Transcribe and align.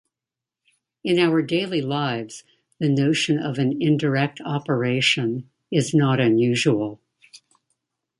In 1.03 1.19
our 1.19 1.43
daily 1.43 1.79
lives 1.83 2.43
the 2.79 2.89
notion 2.89 3.37
of 3.37 3.59
an 3.59 3.79
"indirect 3.79 4.41
operation" 4.43 5.47
is 5.69 5.93
not 5.93 6.19
unusual. 6.19 6.99